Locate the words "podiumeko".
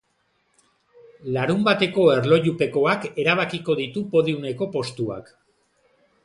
4.17-4.71